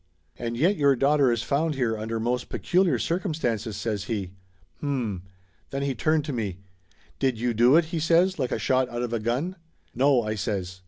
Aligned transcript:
"And 0.35 0.57
yet 0.57 0.77
your 0.77 0.95
daughter 0.95 1.31
is 1.31 1.43
found 1.43 1.75
here 1.75 1.95
under 1.95 2.19
most 2.19 2.49
peculiar 2.49 2.97
circumstances," 2.97 3.77
says 3.77 4.05
he. 4.05 4.31
"H'm!" 4.79 5.21
Then 5.69 5.83
he 5.83 5.93
turned 5.93 6.25
to 6.25 6.33
me, 6.33 6.57
"Did 7.19 7.37
you 7.39 7.53
do 7.53 7.75
it?" 7.75 7.85
he 7.93 7.99
says 7.99 8.39
like 8.39 8.51
a 8.51 8.57
shot 8.57 8.89
out 8.89 9.03
of 9.03 9.13
a 9.13 9.19
gun. 9.19 9.57
"No!" 9.93 10.23
I 10.23 10.33
says. 10.33 10.79